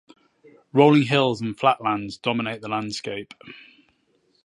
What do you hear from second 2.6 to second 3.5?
the landscape.